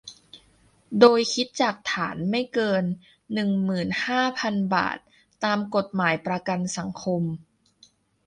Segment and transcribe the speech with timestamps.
[0.99, 2.83] โดยคิดจากฐานไม่เกิน
[3.33, 4.97] หนึ่งหมื่นห้าพัน บาท
[5.43, 7.23] ตามกฎหมายประกันสังคม